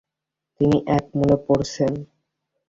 তিনি 0.59 0.77
একমনে 0.97 1.35
পড়ছেন। 1.45 1.93